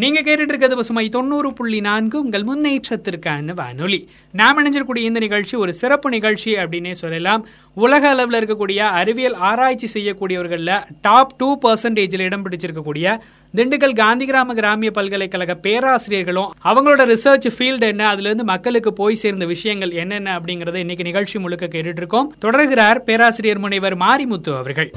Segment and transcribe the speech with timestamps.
[0.00, 4.08] நீங்க கேட்டுட்டு இருக்கிறது பசுமை தொண்ணூறு புள்ளி நான்கு உங்கள் முன்னேற்றத்திற்கான வானொலி.
[4.32, 7.46] நாம் இணைஞ்சிருக்கூடிய இந்த நிகழ்ச்சி ஒரு சிறப்பு நிகழ்ச்சி அப்படின்னே சொல்லலாம்.
[7.74, 13.06] உலக அளவில் இருக்கக்கூடிய அறிவியல் ஆராய்ச்சி செய்யக்கூடியவர்களில் டாப் டூ பர்சன்டேஜில் இடம் பிடிச்சிருக்கக்கூடிய
[13.54, 19.44] திண்டுக்கல் காந்தி கிராம கிராமிய பல்கலைக்கழக பேராசிரியர்களும் அவங்களோட ரிசர்ச் ஃபீல்டு என்ன அதுல இருந்து மக்களுக்கு போய் சேர்ந்த
[19.44, 24.90] விஷயங்கள் என்னென்ன அப்படிங்கறத இன்னைக்கு நிகழ்ச்சி முழுக்க கேட்டுட்டு இருக்கோம் தொடர்கிறார் பேராசிரியர் முனைவர் மாரிமுத்து அவர்கள்.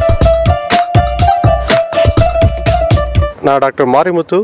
[3.48, 4.38] நான் டாக்டர் மாரிமுத்து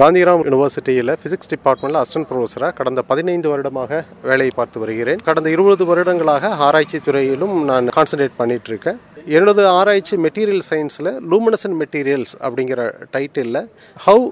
[0.00, 5.20] காந்திராம் யூனிவர்சிட்டியில் ஃபிசிக்ஸ் டிபார்ட்மெண்ட்டில் அசிஸ்டன்ட் ப்ரொஃபஸராக கடந்த பதினைந்து வருடமாக வேலையை பார்த்து வருகிறேன்.
[5.28, 8.98] கடந்த இருபது வருடங்களாக ஆராய்ச்சி துறையிலும் நான் கான்சன்ட்ரேட் பண்ணிட்டு இருக்கேன்.
[9.36, 12.82] என்னோட ஆராய்ச்சி மெட்டீரியல் சயின்ஸில் லூமினசன் மெட்டீரியல்ஸ் அப்படிங்கிற
[13.16, 13.62] டைட்டிலில்
[14.06, 14.26] how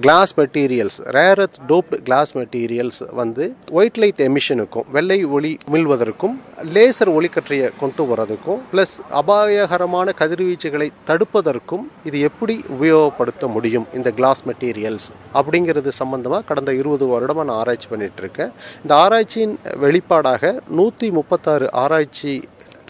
[0.00, 6.34] glass materials rare earth doped glass materials வந்து ஒயிட் லைட் எமிஷனுக்கும் வெள்ளை ஒளி உமிழ்வதற்கும்
[6.72, 15.08] லேசர் ஒளிக்கற்றையை கொண்டு வரதுக்கும் ப்ளஸ் அபாயகரமான கதிர்வீச்சுகளை தடுப்பதற்கும் இது எப்படி உபயோகப்படுத்த முடியும் இந்த கிளாஸ் மெட்டீரியல்ஸ்
[15.34, 22.34] அப்படிங்கிறது சம்பந்தமாக கடந்த இருபது வருடமாக நான் ஆராய்ச்சி பண்ணிகிட்ருக்கேன் இருக்கேன் இந்த ஆராய்ச்சியின் வெளிப்பாடாக நூற்றி முப்பத்தாறு ஆராய்ச்சி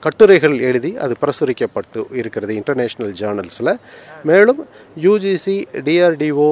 [0.03, 3.72] கட்டுரைகள் எழுதி அது பிரசுரிக்கப்பட்டு இருக்கிறது இன்டர்நேஷ்னல் ஜேர்னல்ஸில்
[4.25, 4.60] மேலும்
[4.97, 6.48] யூஜிசி டிஆர்டிஓ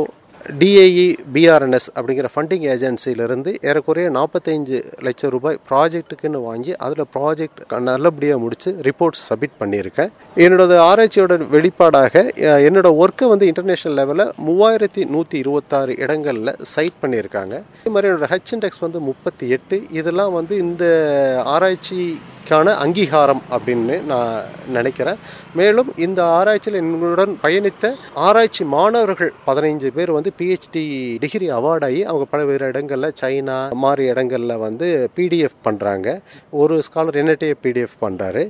[0.60, 8.70] டிஏஇ பிஆர்என்எஸ் அப்படிங்கிற ஃபண்டிங் ஏஜென்சியிலிருந்து ஏறக்குறைய நாற்பத்தஞ்சு லட்சம் ரூபாய் ப்ராஜெக்ட்டுக்குன்னு வாங்கி அதில் ப்ராஜெக்ட் நல்லபடியாக முடித்து
[8.88, 10.10] ரிப்போர்ட்ஸ் சப்மிட் பண்ணியிருக்கேன்.
[10.44, 12.14] என்னோட ஆராய்ச்சியோட வெளிப்பாடாக
[12.66, 17.54] என்னோடய என்னோட ஒர்க்கை வந்து இன்டர்நேஷ்னல் லெவலில் மூவாயிரத்தி நூற்றி இருபத்தாறு இடங்களில் சைட் பண்ணியிருக்காங்க.
[17.80, 19.78] அதே மாதிரி என்னோடய ஹச் இண்டெக்ஸ் வந்து முப்பத்தி எட்டு.
[20.00, 20.84] இதெல்லாம் வந்து இந்த
[21.56, 22.00] ஆராய்ச்சி
[22.44, 24.32] ஆராய்ச்சிக்கான அங்கீகாரம் அப்படின்னு நான்
[24.76, 25.18] நினைக்கிறேன்.
[25.58, 27.92] மேலும் இந்த ஆராய்ச்சியில் என்னுடன் பயணித்த
[28.26, 30.84] ஆராய்ச்சி மாணவர்கள் பதினைஞ்சு பேர் வந்து பிஹெச்டி
[31.22, 36.08] டிகிரி அவார்டாகி அவங்க பல்வேறு இடங்களில் சைனா மாதிரி இடங்களில் வந்து பிடிஎஃப் பண்ணுறாங்க
[36.62, 38.44] ஒரு ஸ்காலர் என்ஐடிஏ பிடிஎஃப் பண்ணுறாரு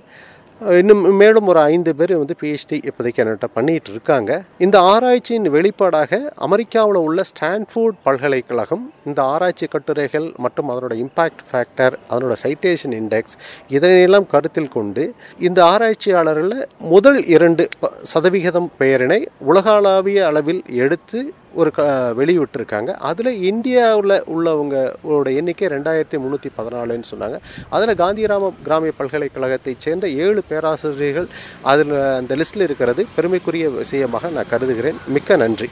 [0.61, 4.31] இன்னும் மேலும் ஒரு ஐந்து பேர் வந்து பிஹெச்டி இப்போதைக்கு என்கிட்ட பண்ணிட்டு இருக்காங்க.
[4.59, 12.33] இந்த ஆராய்ச்சியின் வெளிப்பாடாக அமெரிக்காவில் உள்ள ஸ்டான்ஃபோர்ட் பல்கலைக்கழகம் இந்த ஆராய்ச்சி கட்டுரைகள் மற்றும் அதனோட இம்பாக்ட் ஃபேக்டர் அதனோட
[12.43, 13.37] சைட்டேஷன் இண்டெக்ஸ்
[13.71, 15.05] இதனையெல்லாம் கருத்தில் கொண்டு
[15.39, 21.21] இந்த ஆராய்ச்சியாளர்களில் முதல் இரண்டு ப- சதவிகிதம் பெயரினை உலகளாவிய அளவில் எடுத்து
[21.55, 21.83] ஒரு க
[22.19, 22.91] வெளியிட்டிருக்காங்க.
[23.11, 27.39] அதில் இந்தியாவில் உள்ளவங்களோட எண்ணிக்கை ரெண்டாயிரத்தி முந்நூற்றி பதினாலுன்னு சொன்னாங்க.
[27.69, 31.29] அதில் காந்திராம கிராமிய பல்கலைக்கழகத்தைச் சேர்ந்த ஏழு பேராசிரியர்கள்
[31.63, 35.01] அதில் அந்த லிஸ்ட்டில் இருக்கிறது பெருமைக்குரிய விஷயமாக நான் கருதுகிறேன்.
[35.09, 35.71] மிக்க நன்றி.